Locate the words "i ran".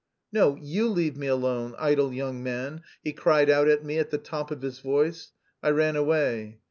5.61-5.95